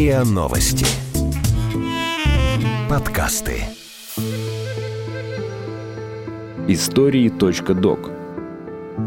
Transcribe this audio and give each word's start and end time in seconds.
РИА 0.00 0.24
Новости. 0.24 0.86
Подкасты. 2.88 3.64
Истории.док. 6.68 8.10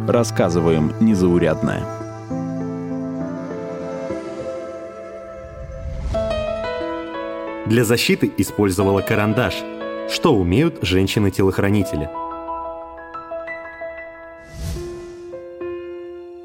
Рассказываем 0.08 0.94
незаурядное. 1.00 1.84
Для 7.65 7.83
защиты 7.83 8.31
использовала 8.37 9.01
карандаш. 9.01 9.55
Что 10.12 10.35
умеют 10.35 10.78
женщины-телохранители– 10.83 12.07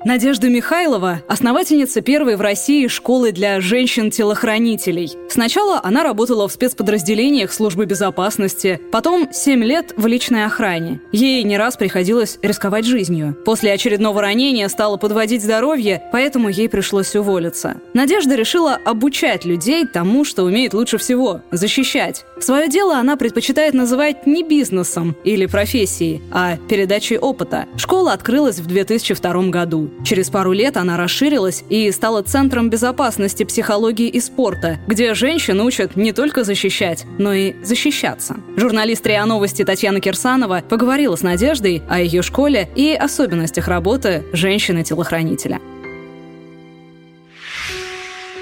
Надежда 0.08 0.48
Михайлова– 0.48 1.20
основательница 1.28 2.00
первой 2.00 2.36
в 2.36 2.40
России 2.40 2.86
школы 2.86 3.30
для 3.30 3.60
женщин-телохранителей. 3.60 5.12
Сначала 5.28 5.82
она 5.84 6.02
работала 6.02 6.48
в 6.48 6.52
спецподразделениях 6.52 7.52
службы 7.52 7.84
безопасности, 7.84 8.80
потом 8.90 9.28
7 9.30 9.62
лет 9.62 9.92
в 9.98 10.06
личной 10.06 10.46
охране. 10.46 11.02
Ей 11.12 11.42
не 11.42 11.58
раз 11.58 11.76
приходилось 11.76 12.38
рисковать 12.40 12.86
жизнью. 12.86 13.36
После 13.44 13.70
очередного 13.70 14.22
ранения 14.22 14.66
стала 14.68 14.96
подводить 14.96 15.42
здоровье, 15.42 16.02
поэтому 16.10 16.48
ей 16.48 16.70
пришлось 16.70 17.14
уволиться. 17.14 17.76
Надежда 17.92 18.34
решила 18.34 18.78
обучать 18.82 19.44
людей 19.44 19.86
тому, 19.86 20.24
что 20.24 20.44
умеет 20.44 20.72
лучше 20.72 20.96
всего– 20.96 21.42
защищать. 21.50 22.24
Свое 22.40 22.68
дело 22.68 22.96
она 22.96 23.18
предпочитает 23.18 23.74
называть 23.74 24.26
не 24.26 24.42
бизнесом 24.42 25.14
или 25.24 25.44
профессией, 25.44 26.22
а 26.32 26.56
передачей 26.56 27.18
опыта. 27.18 27.66
Школа 27.76 28.14
открылась 28.14 28.58
в 28.58 28.66
2002 28.66 29.50
году. 29.50 29.90
Через 30.04 30.30
пару 30.30 30.52
лет 30.52 30.76
она 30.76 30.96
расширилась 30.96 31.64
и 31.68 31.90
стала 31.90 32.22
центром 32.22 32.70
безопасности, 32.70 33.44
психологии 33.44 34.08
и 34.08 34.20
спорта, 34.20 34.78
где 34.86 35.14
женщин 35.14 35.60
учат 35.60 35.96
не 35.96 36.12
только 36.12 36.44
защищать, 36.44 37.04
но 37.18 37.32
и 37.32 37.54
защищаться. 37.62 38.36
Журналист 38.56 39.06
РИА 39.06 39.26
Новости 39.26 39.64
Татьяна 39.64 40.00
Кирсанова 40.00 40.62
поговорила 40.68 41.16
с 41.16 41.22
Надеждой 41.22 41.82
о 41.88 42.00
ее 42.00 42.22
школе 42.22 42.68
и 42.74 42.92
особенностях 42.94 43.68
работы 43.68 44.24
женщины-телохранителя. 44.32 45.60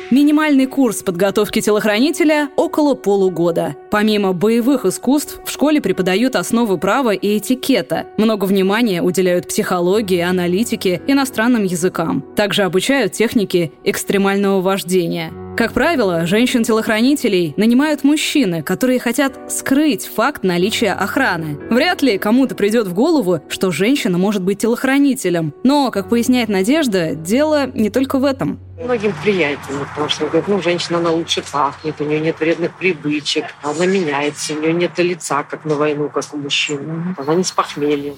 Минимальный 0.08 0.66
курс 0.66 1.02
подготовки 1.02 1.60
телохранителя– 1.60 2.48
около 2.56 2.94
полугода. 2.94 3.74
Помимо 3.90 4.32
боевых 4.32 4.84
искусств, 4.84 5.40
в 5.44 5.50
школе 5.50 5.80
преподают 5.80 6.36
основы 6.36 6.78
права 6.78 7.12
и 7.12 7.38
этикета. 7.38 8.06
Много 8.16 8.44
внимания 8.44 9.02
уделяют 9.02 9.48
психологии, 9.48 10.20
аналитике, 10.20 11.02
иностранным 11.08 11.64
языкам. 11.64 12.24
Также 12.36 12.62
обучают 12.62 13.14
технике 13.14 13.72
экстремального 13.82 14.60
вождения. 14.60 15.32
Как 15.56 15.72
правило, 15.72 16.26
женщин-телохранителей 16.26 17.54
нанимают 17.56 18.04
мужчины, 18.04 18.62
которые 18.62 19.00
хотят 19.00 19.50
скрыть 19.50 20.06
факт 20.06 20.44
наличия 20.44 20.92
охраны. 20.92 21.58
Вряд 21.70 22.02
ли 22.02 22.18
кому-то 22.18 22.54
придет 22.54 22.86
в 22.86 22.92
голову, 22.92 23.40
что 23.48 23.70
женщина 23.70 24.18
может 24.18 24.42
быть 24.42 24.58
телохранителем. 24.58 25.54
Но, 25.64 25.90
как 25.90 26.10
поясняет 26.10 26.50
Надежда, 26.50 27.14
дело 27.14 27.68
не 27.68 27.88
только 27.88 28.18
в 28.18 28.24
этом. 28.24 28.60
Многим 28.78 29.14
приятно, 29.24 29.86
потому 29.88 30.10
что 30.10 30.26
говорят, 30.26 30.46
ну, 30.46 30.60
женщина, 30.60 30.98
она 30.98 31.10
лучше 31.10 31.42
пахнет, 31.50 31.98
у 32.02 32.04
нее 32.04 32.20
нет 32.20 32.38
вредных 32.38 32.76
привычек, 32.76 33.46
она 33.62 33.86
меняется, 33.86 34.52
у 34.52 34.60
нее 34.60 34.74
нет 34.74 34.98
лица, 34.98 35.42
как 35.42 35.64
на 35.64 35.76
войну, 35.76 36.10
как 36.10 36.24
у 36.34 36.36
мужчин, 36.36 37.16
она 37.16 37.34
не 37.34 37.44
с 37.44 37.50
похмельем. 37.50 38.16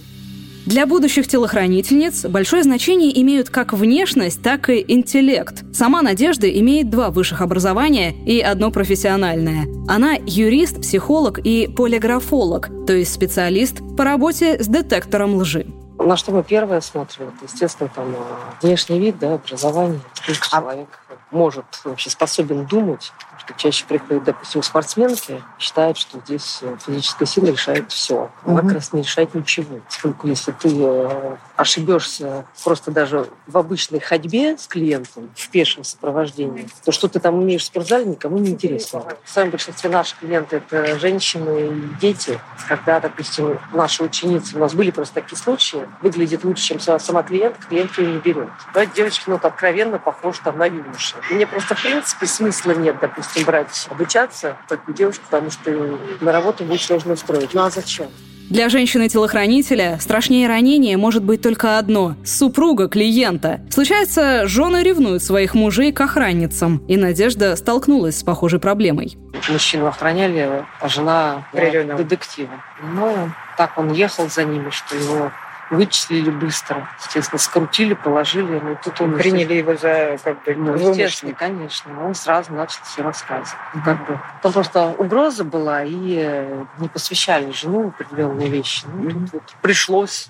Для 0.69 0.85
будущих 0.87 1.27
телохранительниц 1.27 2.27
большое 2.27 2.63
значение 2.63 3.19
имеют 3.23 3.49
как 3.49 3.73
внешность, 3.73 4.43
так 4.43 4.69
и 4.69 4.85
интеллект. 4.87 5.65
Сама 5.73 6.03
Надежда 6.03 6.47
имеет 6.61 6.91
два 6.91 7.09
высших 7.09 7.41
образования 7.41 8.13
и 8.27 8.41
одно 8.41 8.71
профессиональное. 8.71 9.67
Она 9.89 10.17
юрист, 10.27 10.83
психолог 10.83 11.39
и 11.39 11.69
полиграфолог, 11.75 12.69
то 12.87 12.93
есть 12.93 13.15
специалист 13.15 13.79
по 13.97 14.05
работе 14.05 14.63
с 14.63 14.69
детектором 14.69 15.37
лжи. 15.37 15.67
На 15.99 16.19
что 16.19 16.33
мы 16.33 16.43
первое 16.43 16.83
смотрим? 16.83 17.33
Естественно, 17.43 17.89
там 17.95 18.15
а, 18.15 18.55
внешний 18.61 18.99
вид, 18.99 19.19
да, 19.19 19.35
образование. 19.37 20.01
А 20.27 20.61
человек 20.61 20.89
может 21.31 21.65
вообще 21.85 22.11
способен 22.11 22.67
думать, 22.67 23.13
что 23.39 23.55
чаще 23.55 23.85
приходят, 23.87 24.25
допустим, 24.25 24.63
спортсменки, 24.63 25.43
считают, 25.59 25.97
что 25.97 26.19
здесь 26.21 26.59
э, 26.63 26.77
физическая 26.85 27.27
сила 27.27 27.47
решает 27.47 27.91
все. 27.93 28.31
Она 28.45 28.63
как 28.63 28.73
раз 28.73 28.93
не 28.93 29.03
решает 29.03 29.35
ничего. 29.35 29.81
Поскольку 29.87 30.29
если 30.29 30.53
ты 30.53 30.69
э, 30.71 31.37
ошибешься 31.57 32.47
просто 32.65 32.91
даже 32.91 33.29
в 33.47 33.57
обычной 33.57 34.01
ходьбе 34.01 34.57
с 34.59 34.67
клиентом, 34.67 35.31
в 35.35 35.49
пешем 35.49 35.85
сопровождении, 35.85 36.69
то 36.85 36.93
что 36.93 37.09
ты 37.09 37.21
там 37.21 37.37
умеешь 37.37 37.63
в 37.63 37.67
спортзале, 37.67 38.05
никому 38.05 38.39
не 38.39 38.51
интересно. 38.51 39.05
В 39.25 39.31
самом 39.31 39.51
большинстве 39.51 39.91
наших 39.91 40.19
клиентов 40.19 40.63
это 40.71 40.99
женщины 40.99 41.69
и 41.69 42.01
дети. 42.01 42.41
Когда, 42.69 43.01
допустим, 43.01 43.59
наши 43.73 44.03
ученицы, 44.03 44.57
у 44.57 44.61
нас 44.61 44.75
были 44.75 44.91
просто 44.91 45.15
такие 45.15 45.39
случаи, 45.39 45.89
выглядит 46.03 46.45
лучше, 46.45 46.65
чем 46.65 46.81
сама 46.81 47.23
клиентка, 47.23 47.67
клиент 47.69 47.97
ее 47.99 48.13
не 48.13 48.19
берет. 48.19 48.49
Давайте 48.73 48.95
девочки, 48.95 49.25
ну, 49.27 49.35
вот 49.35 49.45
откровенно 49.45 49.99
похожи 49.99 50.41
там 50.43 50.59
на 50.59 50.67
юноши. 50.67 51.17
Мне 51.31 51.47
просто, 51.47 51.75
в 51.75 51.83
принципе, 51.83 52.27
смысла 52.27 52.73
нет, 52.73 52.97
допустим, 53.01 53.45
брать 53.45 53.87
обучаться 53.91 54.57
такую 54.69 54.95
девушку, 54.95 55.25
потому 55.31 55.51
что 55.51 55.99
на 56.21 56.33
работу 56.33 56.65
будет 56.65 56.81
сложно 56.81 57.15
устроить. 57.15 57.55
Ну 57.55 57.63
а 57.63 57.71
зачем? 57.71 58.09
Для 58.51 58.71
женщины-телохранителя 58.71 59.99
страшнее 60.01 60.49
ранение 60.49 60.97
может 60.97 61.23
быть 61.23 61.43
только 61.43 61.77
одно– 61.77 62.17
супруга 62.25 62.89
клиента. 62.89 63.61
Случается, 63.71 64.47
жены 64.47 64.83
ревнуют 64.83 65.23
своих 65.23 65.53
мужей 65.55 65.93
к 65.93 66.01
охранницам, 66.01 66.79
и 66.89 66.97
Надежда 66.97 67.55
столкнулась 67.57 68.19
с 68.19 68.23
похожей 68.23 68.59
проблемой. 68.59 69.19
Мужчину 69.51 69.87
охраняли, 69.87 70.65
а 70.81 70.89
жена 70.89 71.47
детектива. 71.53 72.65
Ну, 72.95 73.31
так 73.59 73.77
он 73.77 73.93
ехал 73.93 74.31
за 74.31 74.45
ними, 74.45 74.71
что 74.71 74.97
его 74.97 75.31
вычислили 75.71 76.31
быстро. 76.31 76.89
Естественно, 77.01 77.39
скрутили, 77.39 77.95
положили. 77.95 78.61
Ну, 78.63 78.77
тут 78.83 79.01
он 79.01 79.15
Приняли 79.15 79.55
его 79.55 79.77
за 79.77 80.19
как 80.23 80.43
бы 80.45 80.55
ну, 80.55 80.91
естественно, 80.91 81.35
конечно. 81.35 82.07
Он 82.07 82.15
сразу 82.15 82.53
начал 82.53 82.81
все 82.85 83.03
рассказывать. 83.03 83.49
Mm-hmm. 83.75 83.85
Как 83.85 84.07
бы. 84.07 84.21
Там 84.43 84.53
просто 84.53 84.89
угроза 84.99 85.45
была, 85.45 85.85
и 85.85 86.17
э, 86.19 86.65
не 86.79 86.89
посвящали 86.89 87.51
жену 87.53 87.85
в 87.85 87.89
определенные 87.89 88.49
вещи. 88.49 88.85
Ну, 88.87 89.11
mm-hmm. 89.11 89.21
тут 89.21 89.33
вот 89.33 89.43
пришлось 89.63 90.29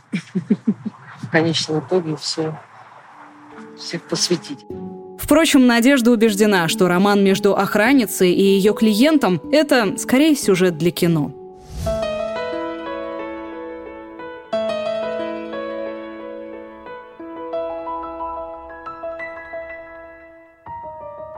в 1.22 1.30
конечном 1.30 1.80
итоге 1.80 2.16
все, 2.16 2.58
всех 3.76 4.02
посвятить. 4.02 4.64
Впрочем, 5.18 5.66
Надежда 5.66 6.12
убеждена, 6.12 6.68
что 6.68 6.88
роман 6.88 7.22
между 7.22 7.54
охранницей 7.54 8.32
и 8.32 8.42
ее 8.42 8.72
клиентом– 8.72 9.40
это 9.52 9.98
скорее 9.98 10.34
сюжет 10.34 10.78
для 10.78 10.90
кино. 10.90 11.37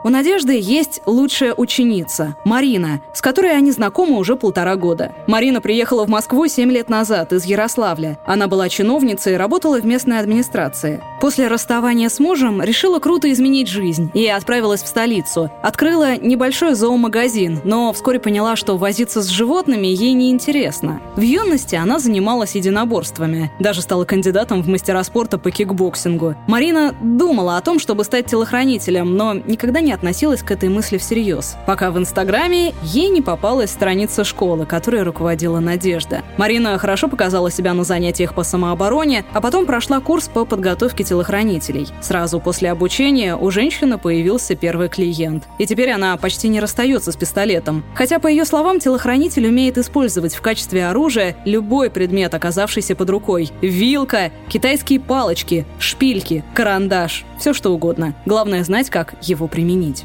У 0.03 0.09
Надежды 0.09 0.59
есть 0.59 1.03
лучшая 1.05 1.53
ученица– 1.53 2.35
Марина, 2.45 3.03
с 3.13 3.21
которой 3.21 3.55
они 3.55 3.71
знакомы 3.71 4.17
уже 4.17 4.35
полтора 4.35 4.77
года. 4.77 5.13
Марина 5.27 5.61
приехала 5.61 6.07
в 6.07 6.09
Москву 6.09 6.47
7 6.47 6.71
лет 6.71 6.89
назад 6.89 7.35
из 7.35 7.45
Ярославля. 7.45 8.19
Она 8.25 8.49
была 8.49 8.71
чиновницей 8.71 9.35
и 9.35 9.37
работала 9.37 9.79
в 9.79 9.85
местной 9.85 10.19
администрации. 10.19 11.03
После 11.21 11.49
расставания 11.49 12.09
с 12.09 12.19
мужем 12.19 12.63
решила 12.63 12.99
круто 12.99 13.31
изменить 13.31 13.69
жизнь 13.69 14.11
и 14.15 14.27
отправилась 14.27 14.83
в 14.83 14.87
столицу. 14.87 15.51
Открыла 15.63 16.17
небольшой 16.17 16.75
зоомагазин, 16.75 17.61
но 17.63 17.93
вскоре 17.93 18.19
поняла, 18.19 18.57
что 18.57 18.79
возиться 18.79 19.21
с 19.21 19.27
животными 19.27 19.87
ей 19.87 20.15
не 20.15 20.31
интересно. 20.31 21.03
В 21.17 21.21
юности 21.21 21.75
она 21.75 21.99
занималась 21.99 22.55
единоборствами, 22.55 23.53
даже 23.59 23.83
стала 23.83 24.07
кандидатом 24.07 24.63
в 24.63 24.69
мастера 24.69 25.05
спорта 25.05 25.37
по 25.37 25.51
кикбоксингу. 25.51 26.37
Марина 26.47 26.95
думала 27.03 27.59
о 27.59 27.61
том, 27.61 27.81
чтобы 27.81 28.05
стать 28.05 28.25
телохранителем, 28.27 29.15
но 29.15 29.35
никогда 29.35 29.81
не 29.81 29.93
относилась 29.93 30.43
к 30.43 30.51
этой 30.51 30.71
мысли 30.71 30.97
всерьез, 30.97 31.57
пока 31.67 31.91
в 31.91 31.99
Инстаграме 31.99 32.73
ей 32.83 33.11
не 33.11 33.21
попалась 33.21 33.71
страница 33.71 34.25
школы, 34.25 34.65
которой 34.65 35.03
руководила 35.03 35.61
Надежда. 35.61 36.23
Марина 36.39 36.79
хорошо 36.79 37.09
показала 37.09 37.51
себя 37.51 37.75
на 37.75 37.85
занятиях 37.85 38.35
по 38.35 38.43
самообороне, 38.43 39.27
а 39.35 39.43
потом 39.43 39.67
прошла 39.67 40.01
курс 40.01 40.29
по 40.29 40.47
подготовке 40.47 41.05
телохранителей. 41.11 41.89
Сразу 42.01 42.39
после 42.39 42.71
обучения 42.71 43.35
у 43.35 43.51
женщины 43.51 43.99
появился 43.99 44.55
первый 44.55 44.89
клиент. 44.89 45.49
И 45.59 45.67
теперь 45.67 45.91
она 45.91 46.17
почти 46.17 46.49
не 46.49 46.61
расстается 46.61 47.11
с 47.11 47.17
пистолетом. 47.17 47.85
Хотя, 47.97 48.21
по 48.21 48.29
ее 48.29 48.45
словам, 48.45 48.79
телохранитель 48.79 49.49
умеет 49.49 49.77
использовать 49.77 50.35
в 50.35 50.41
качестве 50.41 50.87
оружия 50.87 51.37
любой 51.45 51.91
предмет, 51.91 52.33
оказавшийся 52.33 52.95
под 52.95 53.11
рукой. 53.11 53.51
Вилка, 53.61 54.31
китайские 54.49 55.01
палочки, 55.01 55.67
шпильки, 55.81 56.45
карандаш. 56.55 57.25
Все 57.41 57.53
что 57.53 57.71
угодно. 57.71 58.15
Главное 58.25 58.63
знать, 58.63 58.89
как 58.89 59.15
его 59.21 59.49
применить. 59.49 60.05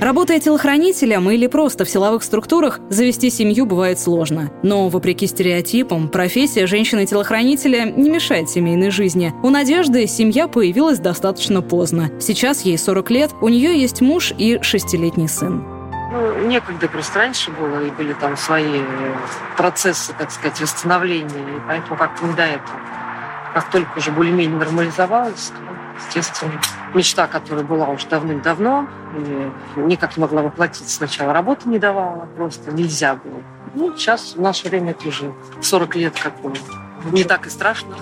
Работая 0.00 0.40
телохранителем 0.40 1.30
или 1.30 1.46
просто 1.46 1.86
в 1.86 1.88
силовых 1.88 2.22
структурах, 2.22 2.80
завести 2.90 3.30
семью 3.30 3.64
бывает 3.64 3.98
сложно. 3.98 4.50
Но, 4.62 4.90
вопреки 4.90 5.26
стереотипам, 5.26 6.08
профессия 6.08 6.66
женщины-телохранителя 6.66 7.86
не 7.86 8.10
мешает 8.10 8.50
семейной 8.50 8.90
жизни. 8.90 9.32
У 9.42 9.48
Надежды 9.48 10.06
семья 10.06 10.48
появилась 10.48 10.98
достаточно 10.98 11.62
поздно. 11.62 12.10
Сейчас 12.20 12.62
ей 12.62 12.76
40 12.76 13.10
лет, 13.10 13.30
у 13.40 13.48
нее 13.48 13.80
есть 13.80 14.02
муж 14.02 14.34
и 14.36 14.58
шестилетний 14.60 15.28
сын. 15.28 15.64
Ну, 16.12 16.46
некогда 16.46 16.88
просто 16.88 17.18
раньше 17.20 17.50
было, 17.50 17.82
и 17.82 17.90
были 17.90 18.12
там 18.12 18.36
свои 18.36 18.80
процессы, 19.56 20.12
так 20.18 20.30
сказать, 20.30 20.60
восстановления, 20.60 21.30
и 21.30 21.60
поэтому 21.66 21.96
как-то 21.96 22.26
не 22.26 22.34
до 22.34 22.42
этого. 22.42 22.80
Как 23.54 23.70
только 23.70 23.96
уже 23.96 24.10
более-менее 24.10 24.58
нормализовалось, 24.58 25.52
естественно, 25.98 26.60
мечта, 26.94 27.26
которая 27.26 27.64
была 27.64 27.88
уже 27.88 28.06
давным-давно, 28.08 28.86
никак 29.76 30.16
не 30.16 30.20
могла 30.22 30.42
воплотиться. 30.42 30.94
Сначала 30.94 31.32
работа 31.32 31.68
не 31.68 31.78
давала, 31.78 32.28
просто 32.36 32.72
нельзя 32.72 33.14
было. 33.14 33.42
Ну, 33.74 33.96
сейчас 33.96 34.34
в 34.36 34.40
наше 34.40 34.68
время 34.68 34.92
это 34.92 35.08
уже 35.08 35.32
40 35.60 35.96
лет 35.96 36.14
как 36.18 36.34
не 37.12 37.24
так 37.24 37.46
и 37.46 37.50
страшно. 37.50 37.94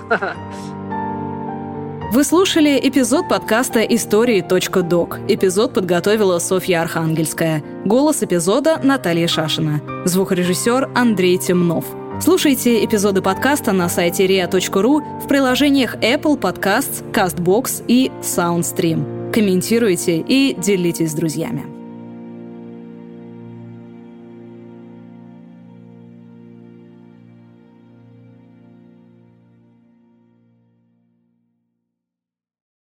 Вы 2.13 2.23
слушали 2.23 2.79
эпизод 2.81 3.29
подкаста 3.29 3.81
«Истории.док». 3.81 5.19
Эпизод 5.27 5.75
подготовила 5.75 6.39
Софья 6.39 6.83
Архангельская. 6.83 7.61
Голос 7.85 8.23
эпизода 8.23 8.79
Наталья 8.81 9.27
Шашина. 9.27 9.81
Звукорежиссер 10.05 10.91
Андрей 10.95 11.39
Темнов. 11.39 11.85
Слушайте 12.21 12.85
эпизоды 12.85 13.23
подкаста 13.23 13.73
на 13.73 13.89
сайте 13.89 14.27
ria.ru 14.27 15.21
в 15.21 15.29
приложениях 15.29 15.97
Apple 15.97 16.39
Podcasts, 16.39 17.05
CastBox 17.13 17.85
и 17.89 18.11
SoundStream. 18.23 19.33
Комментируйте 19.33 20.19
и 20.21 20.55
делитесь 20.55 21.11
с 21.11 21.15
друзьями. 21.15 21.74